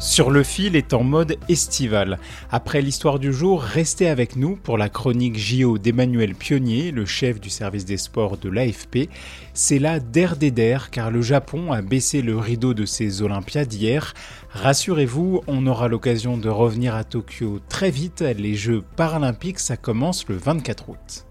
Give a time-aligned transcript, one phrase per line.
[0.00, 2.20] Sur le fil est en mode estival.
[2.52, 7.40] Après l'histoire du jour, restez avec nous pour la chronique JO d'Emmanuel Pionnier, le chef
[7.40, 9.08] du service des sports de l'AFP.
[9.54, 13.74] C'est là d'air des der car le Japon a baissé le rideau de ses Olympiades
[13.74, 14.14] hier.
[14.50, 18.20] Rassurez-vous, on aura l'occasion de revenir à Tokyo très vite.
[18.20, 21.27] Les Jeux paralympiques, ça commence le 24 août.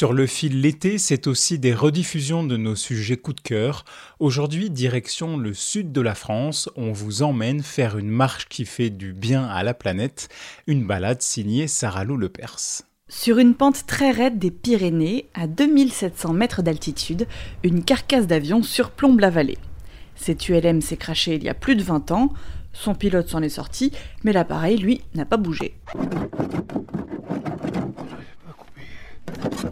[0.00, 3.84] Sur le fil l'été, c'est aussi des rediffusions de nos sujets coup de cœur.
[4.18, 8.88] Aujourd'hui, direction le sud de la France, on vous emmène faire une marche qui fait
[8.88, 10.30] du bien à la planète,
[10.66, 12.80] une balade signée Sarah Lou Lepers.
[13.10, 17.26] Sur une pente très raide des Pyrénées, à 2700 mètres d'altitude,
[17.62, 19.58] une carcasse d'avion surplombe la vallée.
[20.16, 22.32] Cet ULM s'est craché il y a plus de 20 ans,
[22.72, 23.92] son pilote s'en est sorti,
[24.24, 25.74] mais l'appareil, lui, n'a pas bougé.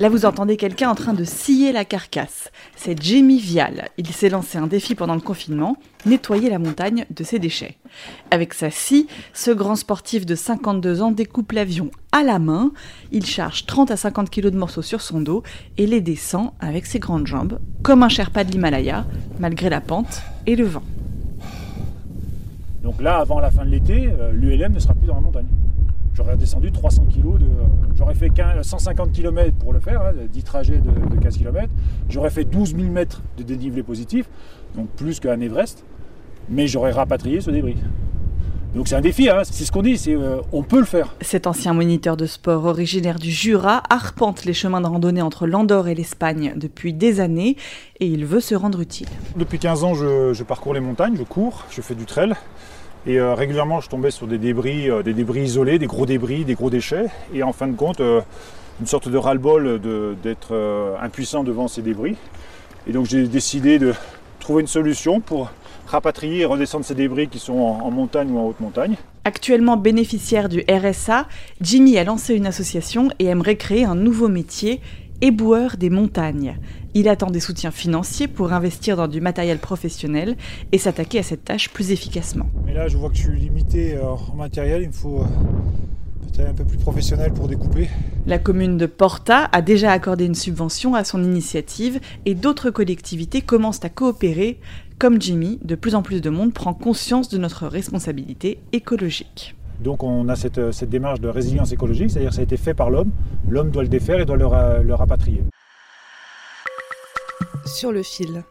[0.00, 2.52] Là, vous entendez quelqu'un en train de scier la carcasse.
[2.76, 3.88] C'est Jamie Vial.
[3.98, 7.76] Il s'est lancé un défi pendant le confinement, nettoyer la montagne de ses déchets.
[8.30, 12.70] Avec sa scie, ce grand sportif de 52 ans découpe l'avion à la main.
[13.10, 15.42] Il charge 30 à 50 kilos de morceaux sur son dos
[15.78, 19.04] et les descend avec ses grandes jambes, comme un Sherpa de l'Himalaya,
[19.40, 20.84] malgré la pente et le vent.
[22.84, 25.48] Donc là, avant la fin de l'été, euh, l'ULM ne sera plus dans la montagne.
[26.14, 27.46] J'aurais descendu 300 kg de.
[28.08, 31.68] J'aurais fait 15 150 km pour le faire, hein, 10 trajets de, de 15 km.
[32.08, 34.30] J'aurais fait 12 000 mètres de dénivelé positif,
[34.74, 35.84] donc plus qu'un Everest,
[36.48, 37.76] mais j'aurais rapatrié ce débris.
[38.74, 41.16] Donc c'est un défi, hein, c'est ce qu'on dit, c'est euh, on peut le faire.
[41.20, 45.88] Cet ancien moniteur de sport originaire du Jura arpente les chemins de randonnée entre l'Andorre
[45.88, 47.56] et l'Espagne depuis des années
[48.00, 49.08] et il veut se rendre utile.
[49.36, 52.32] Depuis 15 ans, je, je parcours les montagnes, je cours, je fais du trail.
[53.06, 56.44] Et euh, régulièrement, je tombais sur des débris, euh, des débris isolés, des gros débris,
[56.44, 57.06] des gros déchets.
[57.32, 58.20] Et en fin de compte, euh,
[58.80, 59.80] une sorte de ras-le-bol
[60.22, 62.16] d'être impuissant devant ces débris.
[62.86, 63.92] Et donc j'ai décidé de
[64.38, 65.50] trouver une solution pour
[65.86, 68.94] rapatrier et redescendre ces débris qui sont en, en montagne ou en haute montagne.
[69.24, 71.26] Actuellement bénéficiaire du RSA,
[71.60, 74.80] Jimmy a lancé une association et aimerait créer un nouveau métier,
[75.20, 76.56] éboueur des montagnes.
[76.94, 80.36] Il attend des soutiens financiers pour investir dans du matériel professionnel
[80.72, 82.46] et s'attaquer à cette tâche plus efficacement.
[82.64, 84.82] Mais là, je vois que je suis limité euh, en matériel.
[84.82, 85.24] Il me faut euh,
[86.32, 87.88] peut-être un peu plus professionnel pour découper.
[88.26, 93.40] La commune de Porta a déjà accordé une subvention à son initiative et d'autres collectivités
[93.40, 94.60] commencent à coopérer.
[94.98, 99.54] Comme Jimmy, de plus en plus de monde prend conscience de notre responsabilité écologique.
[99.80, 102.56] Donc on a cette, euh, cette démarche de résilience écologique, c'est-à-dire que ça a été
[102.56, 103.10] fait par l'homme.
[103.48, 105.42] L'homme doit le défaire et doit le, le rapatrier.
[107.64, 108.42] Sur le fil.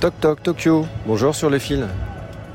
[0.00, 0.84] Toc toc Tokyo.
[1.06, 1.86] Bonjour sur le fil.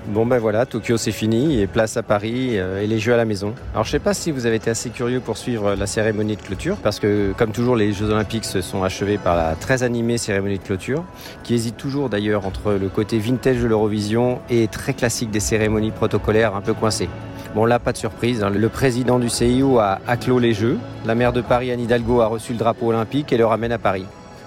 [0.07, 3.17] Bon ben voilà, Tokyo c'est fini et place à Paris euh, et les Jeux à
[3.17, 3.53] la maison.
[3.73, 6.41] Alors je sais pas si vous avez été assez curieux pour suivre la cérémonie de
[6.41, 10.17] clôture parce que comme toujours les Jeux Olympiques se sont achevés par la très animée
[10.17, 11.03] cérémonie de clôture
[11.43, 15.91] qui hésite toujours d'ailleurs entre le côté vintage de l'Eurovision et très classique des cérémonies
[15.91, 17.09] protocolaires un peu coincées.
[17.53, 18.49] Bon là pas de surprise, hein.
[18.49, 22.27] le président du CIO a, a les Jeux, la maire de Paris Anne Hidalgo a
[22.27, 24.05] reçu le drapeau olympique et le ramène à Paris.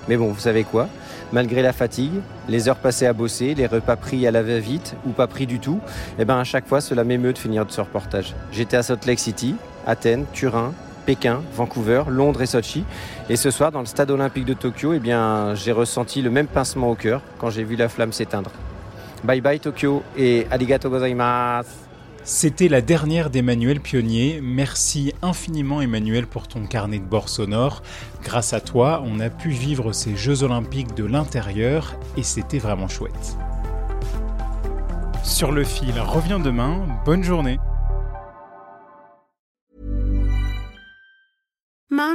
[0.08, 0.88] Mais bon, vous savez quoi?
[1.32, 2.12] Malgré la fatigue,
[2.48, 5.60] les heures passées à bosser, les repas pris à la va-vite ou pas pris du
[5.60, 5.80] tout,
[6.18, 8.34] eh ben à chaque fois cela m'émeut de finir de ce reportage.
[8.52, 9.54] J'étais à Salt Lake City,
[9.86, 10.74] Athènes, Turin,
[11.06, 12.84] Pékin, Vancouver, Londres et Sochi.
[13.30, 16.46] Et ce soir, dans le stade olympique de Tokyo, eh bien, j'ai ressenti le même
[16.46, 18.50] pincement au cœur quand j'ai vu la flamme s'éteindre.
[19.24, 21.91] Bye bye Tokyo et arigato gozaimasu.
[22.24, 24.40] C'était la dernière d'Emmanuel Pionnier.
[24.40, 27.82] Merci infiniment Emmanuel pour ton carnet de bord sonore.
[28.22, 32.86] Grâce à toi, on a pu vivre ces Jeux olympiques de l'intérieur et c'était vraiment
[32.86, 33.36] chouette.
[35.24, 36.86] Sur le fil revient demain.
[37.04, 37.58] Bonne journée.